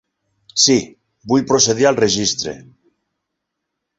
Sí, 0.63 0.77
vull 1.33 1.43
procedir 1.51 1.87
al 1.89 1.99
registre! 2.01 2.57